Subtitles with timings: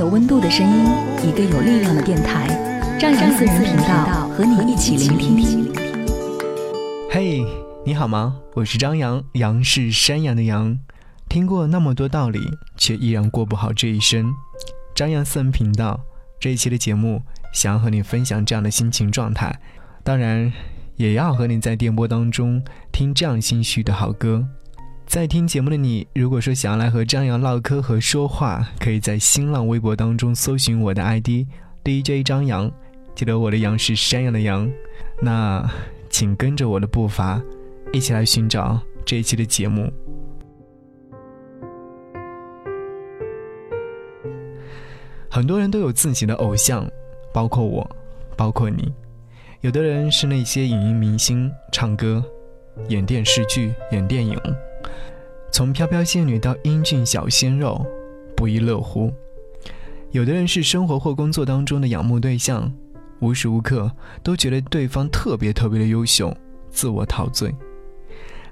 [0.00, 0.86] 有温度的声音，
[1.28, 2.48] 一个有力量的电台，
[2.98, 5.70] 张扬私人频道和你一起聆听。
[7.10, 7.44] 嘿，
[7.84, 8.40] 你好吗？
[8.54, 10.78] 我是张扬，杨是山羊的羊。
[11.28, 12.40] 听过那么多道理，
[12.78, 14.32] 却依然过不好这一生。
[14.94, 16.00] 张扬私人频道
[16.40, 17.20] 这一期的节目，
[17.52, 19.54] 想要和你分享这样的心情状态，
[20.02, 20.50] 当然
[20.96, 24.48] 也要和你在电波当中听这样心绪的好歌。
[25.10, 31.44] 在听节目的你，如果说想要来和张扬唠嗑和说话，可以在新浪微博当中搜寻我的 ID
[31.82, 32.70] DJ 张扬，
[33.12, 34.70] 记得我的杨是山羊的羊。
[35.20, 35.68] 那
[36.08, 37.42] 请跟着我的步伐，
[37.92, 39.92] 一起来寻找这一期的节目。
[45.28, 46.88] 很多人都有自己的偶像，
[47.34, 47.84] 包括我，
[48.36, 48.94] 包括你。
[49.60, 52.24] 有的人是那些影音明星，唱歌、
[52.86, 54.40] 演电视剧、演电影。
[55.52, 57.84] 从飘飘仙女到英俊小鲜肉，
[58.36, 59.12] 不亦乐乎。
[60.12, 62.72] 有的人是生活或工作当中的仰慕对象，
[63.20, 63.90] 无时无刻
[64.22, 66.36] 都觉得对方特别特别的优秀，
[66.70, 67.54] 自我陶醉。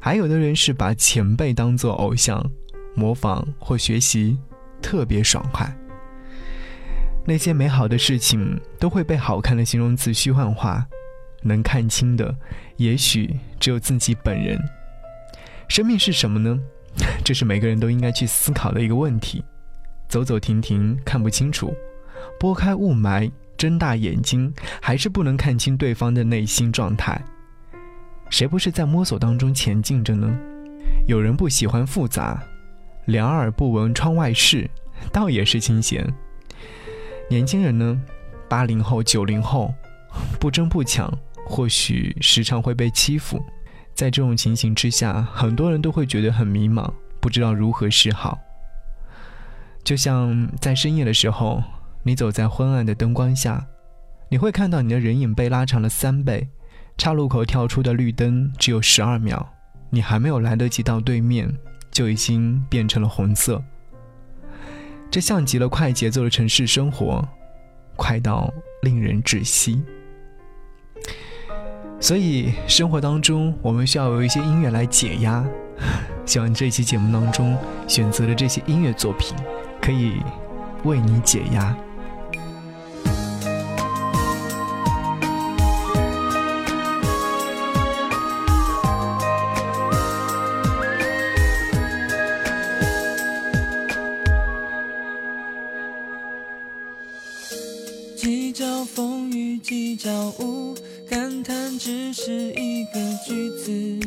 [0.00, 2.44] 还有的人是把前辈当做偶像，
[2.94, 4.38] 模仿或学习，
[4.80, 5.76] 特别爽快。
[7.26, 10.86] 那些美好的事情都会被好看的形容词虚幻化，
[11.42, 12.34] 能看清的，
[12.76, 14.58] 也许只有自己本人。
[15.68, 16.58] 生命是什么呢？
[17.24, 19.44] 这是每个人都应该去思考的一个问题。
[20.08, 21.72] 走走停停看不清楚，
[22.40, 27.22] 拨开雾霾，睁大眼睛，还是不能看清对方的内心状态。
[28.30, 30.34] 谁不是在摸索当中前进着呢？
[31.06, 32.42] 有人不喜欢复杂，
[33.04, 34.68] 两耳不闻窗外事，
[35.12, 36.06] 倒也是清闲。
[37.28, 38.00] 年轻人呢，
[38.48, 39.74] 八零后、九零后，
[40.40, 41.12] 不争不抢，
[41.46, 43.38] 或许时常会被欺负。
[43.98, 46.88] 在这种情形之下，很多人都会觉得很迷茫，
[47.18, 48.38] 不知道如何是好。
[49.82, 51.60] 就像在深夜的时候，
[52.04, 53.66] 你走在昏暗的灯光下，
[54.28, 56.48] 你会看到你的人影被拉长了三倍，
[56.96, 59.44] 岔路口跳出的绿灯只有十二秒，
[59.90, 61.52] 你还没有来得及到对面，
[61.90, 63.60] 就已经变成了红色。
[65.10, 67.28] 这像极了快节奏的城市生活，
[67.96, 68.48] 快到
[68.82, 69.82] 令人窒息。
[72.00, 75.44] 所以，生活当中我们需要有一些音乐来解压。
[76.24, 79.36] 希望这期节目当中选择的这些音乐作品，
[79.80, 80.14] 可以
[80.84, 81.76] 为你解压。
[98.16, 100.74] 几朝风雨几朝雾。
[101.10, 103.98] 感叹只是一个句子，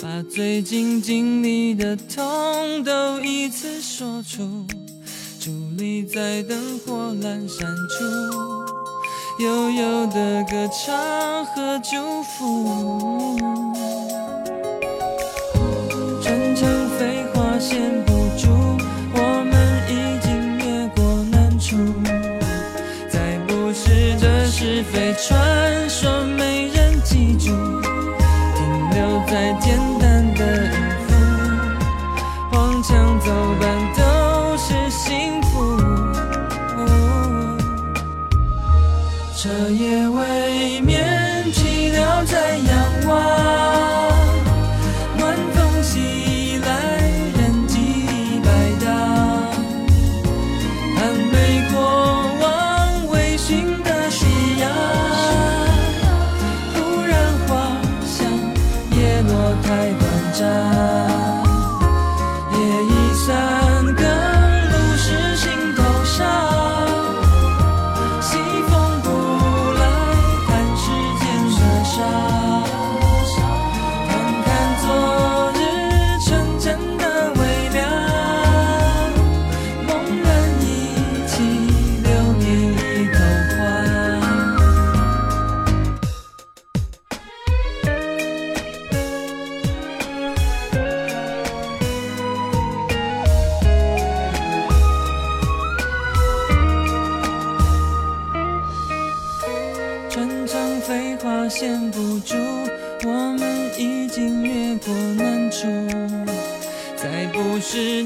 [0.00, 4.64] 把最近经历的痛都一次说出。
[5.40, 8.04] 伫立在灯火阑珊处，
[9.42, 13.36] 悠悠的歌唱和祝福。
[16.22, 18.48] 春城飞花线不住，
[19.14, 19.92] 我们已
[20.22, 21.76] 经越过难处，
[23.10, 25.12] 再不是这是非
[29.30, 29.87] 再见。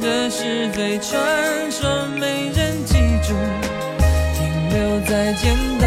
[0.03, 1.89] 这是非传说
[2.19, 3.37] 没人记住，
[4.35, 5.82] 停留在简单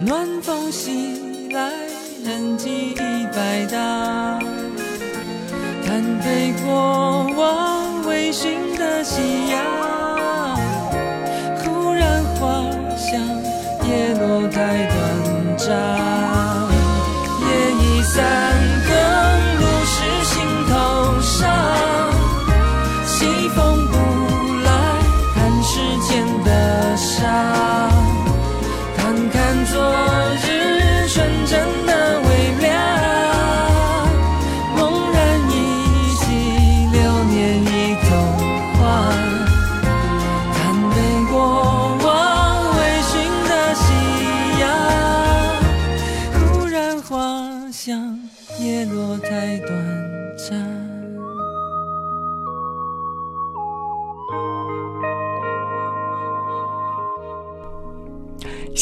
[0.00, 1.72] 暖风袭来，
[2.24, 4.38] 人迹已百搭。
[5.84, 10.56] 贪杯过往，微醺的夕阳，
[11.56, 12.62] 忽然花
[12.96, 13.20] 香，
[13.88, 15.66] 叶落太短暂。
[17.40, 18.22] 夜已散，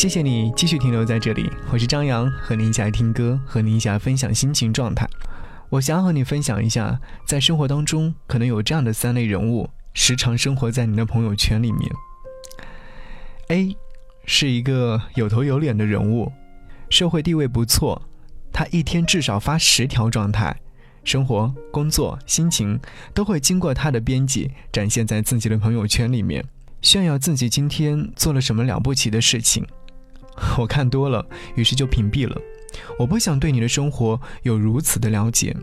[0.06, 5.04] 谢谢你继续停留在这里，我是张扬，和您一起来听歌，和您一起来分享心情状态。
[5.68, 11.90] 我想要和你分享一下，在生活当中可能有这样的三类人物，时常生活在你的朋友圈里面。
[13.48, 13.76] A
[14.24, 16.32] 是一个有头有脸的人物，
[16.88, 18.00] 社会地位不错，
[18.52, 20.56] 他一天至少发十条状态，
[21.02, 22.78] 生活、工作、心情
[23.12, 26.44] 都会经过他的编辑，展现在自己的朋友圈里面，
[26.80, 29.66] 炫耀自己今天做了什么了不起的事情。
[30.58, 31.24] 我看多了，
[31.54, 32.36] 于是就屏蔽了。
[32.98, 35.56] 我不想对你的生活有如此的了解，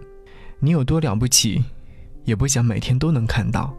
[0.59, 1.63] 你有多了不起，
[2.25, 3.75] 也不想每天都能看到。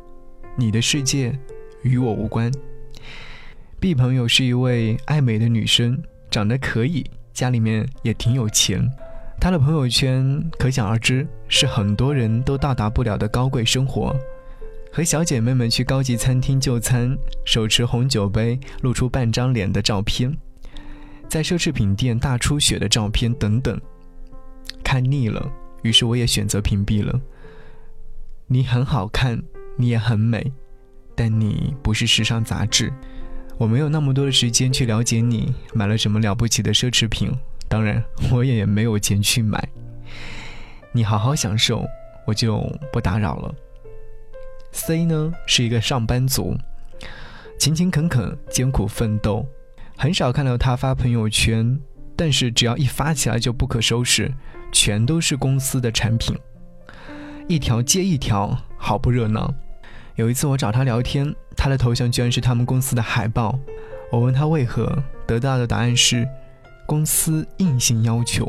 [0.56, 1.37] 你的世界
[1.82, 2.52] 与我无关。
[3.81, 6.00] B 朋友是一位爱美的女生，
[6.31, 8.88] 长得可以，家里面也挺有钱。
[9.40, 14.14] 她的朋友圈可想而知，是很多人都到达不了的高贵生活。
[14.93, 20.32] 和小姐妹们去高级餐厅就餐，手持红酒杯，露出半张脸的照片。
[21.28, 23.81] 在奢侈品店大出血的照片等等，
[24.85, 25.50] 看腻了，
[25.83, 27.21] 于是我也选择屏蔽了。
[28.47, 29.43] 你很好看，
[29.76, 30.52] 你也很美，
[31.14, 32.93] 但你不是时尚杂志，
[33.59, 37.33] 我没有那么多的时间去了解你买了什么了不起的奢侈品，
[37.69, 39.69] 当然我也没有钱去买。
[40.93, 41.85] 你好好享受，
[42.26, 42.61] 我就
[42.93, 43.54] 不打扰了。
[44.71, 46.57] C 呢是一个上班族，
[47.59, 49.45] 勤勤恳恳，艰苦奋斗。
[49.97, 51.79] 很少看到他发朋友圈，
[52.17, 54.33] 但是只要一发起来就不可收拾，
[54.73, 56.37] 全都是公司的产品，
[57.49, 59.53] 一条接一条，好不热闹。
[60.17, 63.59] 有一次我找他聊天，他的头像居然是他们公司的海报。
[64.13, 66.29] 我问他为何，得到的答案是
[66.87, 68.49] 公司硬性要求。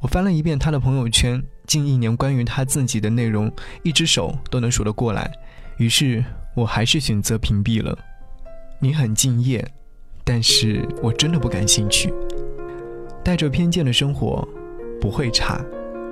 [0.00, 3.50] 我翻了一遍他的朋友圈，近一年关于他自己的内容，
[3.82, 5.30] 一只手都能数得过来。
[5.76, 7.96] 于是我还是选择屏蔽了。
[8.80, 9.66] 你很敬业。
[10.30, 12.12] 但是我真的不感兴趣。
[13.24, 14.46] 带着偏见的生活
[15.00, 15.64] 不会差。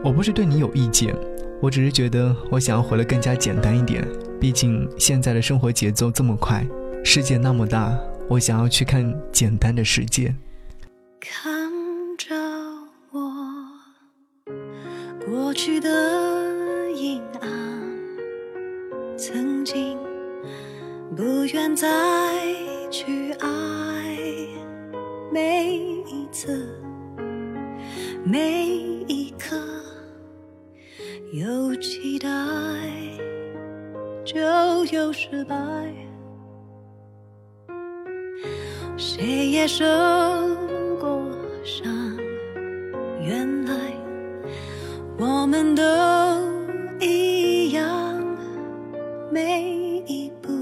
[0.02, 1.14] 我不是对你有意见，
[1.60, 4.02] 我只是觉得我想要活得更加简单一点。
[4.40, 6.66] 毕竟现在的生活节奏这么快，
[7.04, 7.94] 世界那么大，
[8.26, 10.34] 我想要去看简单的世界。
[11.20, 11.60] 看
[12.16, 12.34] 着
[13.10, 13.20] 我
[15.26, 17.50] 过去的阴暗，
[19.18, 19.98] 曾经
[21.16, 21.88] 不愿再
[22.90, 23.65] 去爱。
[35.28, 35.56] 失败，
[38.96, 39.84] 谁也受
[41.00, 41.20] 过
[41.64, 42.16] 伤。
[43.20, 43.74] 原来
[45.18, 45.82] 我们都
[47.00, 47.84] 一样，
[49.32, 49.62] 每
[50.06, 50.52] 一步，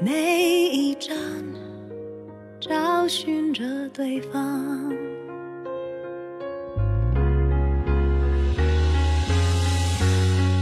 [0.00, 1.16] 每一站，
[2.58, 4.92] 找寻着对方。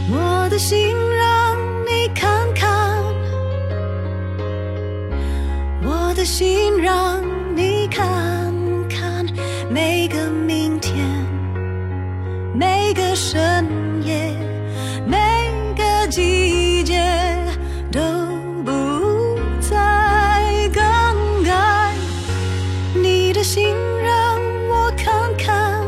[0.09, 0.95] 我的心
[6.27, 7.23] 心让
[7.55, 8.53] 你看
[8.89, 9.25] 看，
[9.71, 10.93] 每个明天，
[12.53, 13.65] 每个深
[14.03, 14.35] 夜，
[15.07, 15.17] 每
[15.77, 17.01] 个季节
[17.89, 18.01] 都
[18.65, 21.93] 不再更改。
[22.93, 25.81] 你的心让我看看。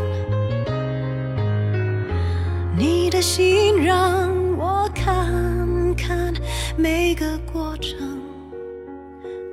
[2.77, 6.33] 你的心让我看看
[6.77, 8.17] 每个过程，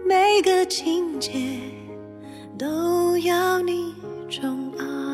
[0.08, 1.58] 每个情节，
[2.56, 3.92] 都要你
[4.30, 5.05] 宠爱。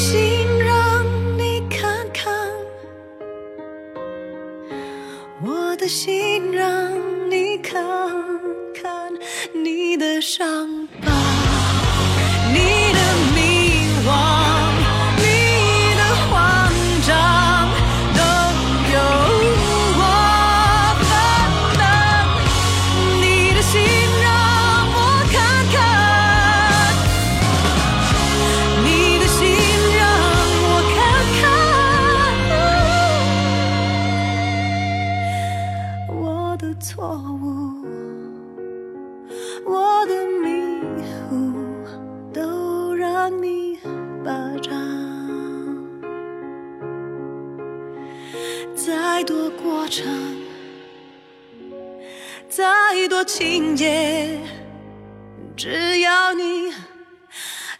[0.00, 1.04] 心让
[1.36, 2.32] 你看看，
[5.44, 6.90] 我的心让
[7.30, 7.78] 你看
[8.72, 9.12] 看
[9.52, 10.88] 你的伤。
[40.00, 41.52] 我的迷糊
[42.32, 43.78] 都让你
[44.24, 44.72] 霸占，
[48.74, 50.06] 再多过程，
[52.48, 54.40] 再多情节，
[55.54, 56.72] 只要你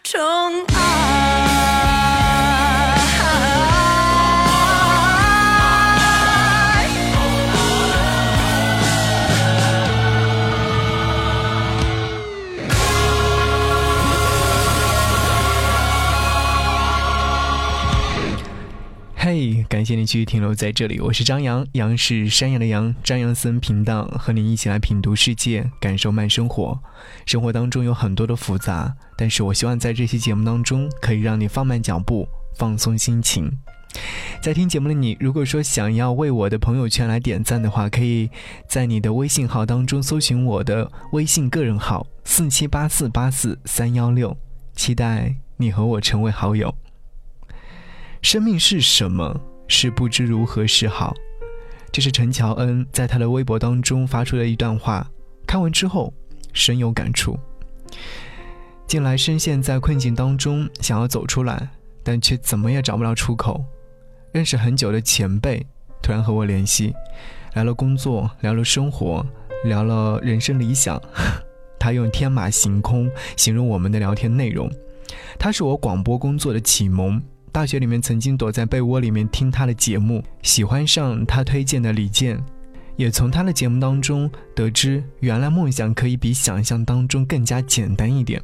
[0.03, 0.80] 宠爱。
[19.33, 26.77] 嘿感谢你继续停留在这里，我是张扬，杨是山羊的羊，张扬私人频道和你一起来品读世界，感受慢生活。
[27.25, 33.49] 生活当中有很多的复杂，但是我希望在这期节目当中可以让你放慢脚步，放松心情。
[34.41, 38.29] 在听节目的你，如果说想要为我的朋友圈来点赞的话，可以
[38.67, 44.35] 在你的微信号当中搜寻我的微信个人号四七八四八四三幺六，
[44.75, 46.75] 期待你和我成为好友。
[48.21, 49.35] 生命是什么？
[49.67, 51.13] 是不知如何是好。
[51.91, 55.09] 这是陈乔恩在他的微博当中发出的一段话，
[55.47, 56.13] 看完之后
[56.53, 57.37] 深有感触。
[58.85, 61.67] 近来深陷在困境当中，想要走出来，
[62.03, 63.63] 但却怎么也找不到出口。
[64.31, 65.65] 认识很久的前辈，
[66.01, 66.93] 突然和我联系，
[67.55, 69.25] 聊了工作，聊了生活，
[69.65, 71.01] 聊了人生理想。
[71.79, 74.71] 他用天马行空形容我们的聊天内容。
[75.39, 77.21] 他是我广播工作的启蒙。
[77.51, 82.41] 大学里面曾经躲在被窝里面听他的节目，喜欢上他推荐的李健，
[82.95, 88.41] 也从他的节目当中得知，原来梦想可以比想象当中更加简单一点。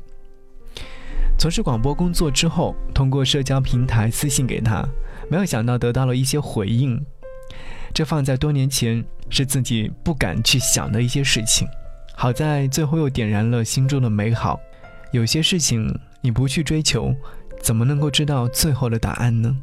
[1.40, 4.86] 从事广播工作之后，通过社交平台私信给他，
[5.30, 7.02] 没有想到得到了一些回应。
[7.94, 11.66] 这放在多年前是自己不敢去想的一些事情。
[12.14, 14.60] 好在最后又点燃了心中的美好。
[15.14, 17.16] 有些事情你不去追求，
[17.62, 19.56] 怎么能够知道最后的答案呢？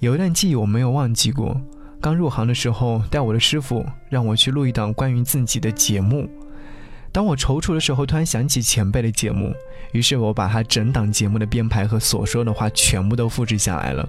[0.00, 1.60] 有一段记忆我没有忘记过。
[2.00, 6.28] 刚入行的时候，带我的师傅让我去录一档关于自己的节目。
[7.10, 9.54] 当我踌躇的时候，突然想起前辈的节目，
[9.92, 14.06] 于是我把他整档节目的编排和所说的话全部都复制下来了。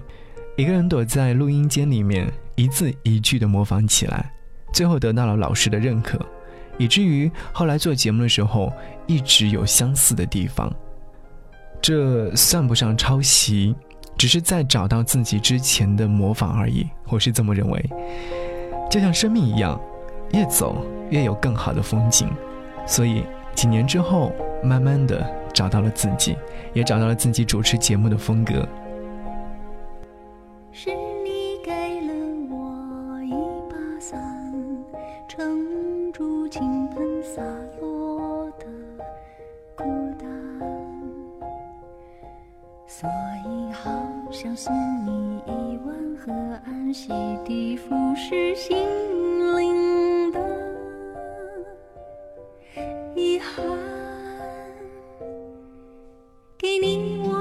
[0.56, 4.30] 一个人躲在录音间里面，一字一句的模仿起来，
[4.72, 6.18] 最后得到了老师的认可。
[6.78, 8.70] 以至于后来做节目的时候，
[9.06, 10.70] 一直有相似的地方。
[11.86, 13.72] 这算不上抄袭，
[14.18, 16.84] 只是在找到自己之前的模仿而已。
[17.08, 17.90] 我是这么认为。
[18.90, 19.80] 就像生命一样，
[20.32, 22.28] 越走越有更好的风景。
[22.88, 23.22] 所以
[23.54, 24.32] 几年之后，
[24.64, 25.24] 慢慢的
[25.54, 26.36] 找到了自己，
[26.72, 28.66] 也找到了自己主持节目的风格。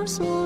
[0.06, 0.45] arms wide.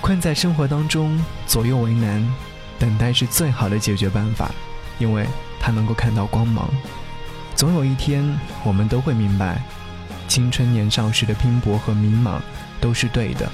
[0.00, 2.24] 困在生活当中，左右为难，
[2.78, 4.52] 等待是最好的解决办法，
[5.00, 5.26] 因为
[5.58, 6.70] 它能够看到光芒。
[7.56, 9.60] 总有一天，我们都会明白，
[10.28, 12.38] 青春年少时的拼搏和迷茫
[12.80, 13.50] 都是对的。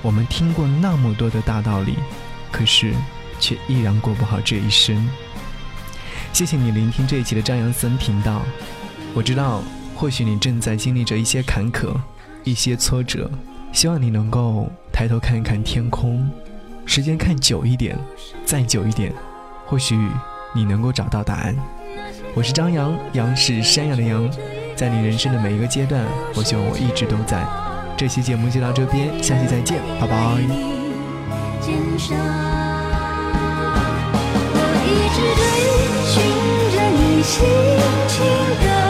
[0.00, 1.96] 我们听过那么多的大道理，
[2.52, 2.94] 可是
[3.40, 5.08] 却依然过不好这一生。
[6.38, 8.42] 谢谢你聆听这一期的张扬森频道。
[9.12, 9.60] 我知道，
[9.96, 11.92] 或许你正在经历着一些坎坷，
[12.44, 13.28] 一些挫折。
[13.72, 16.30] 希望你能够抬头看一看天空，
[16.86, 17.98] 时间看久一点，
[18.44, 19.12] 再久一点，
[19.66, 19.98] 或许
[20.54, 21.56] 你能够找到答案。
[22.36, 24.30] 我是张扬，杨是山羊的羊，
[24.76, 26.04] 在你人生的每一个阶段，
[26.36, 27.44] 我希望我一直都在。
[27.96, 30.16] 这期节目就到这边，下期再见，拜拜。
[34.54, 35.47] 我一直
[37.28, 37.44] 轻
[38.08, 38.24] 轻
[38.64, 38.87] 的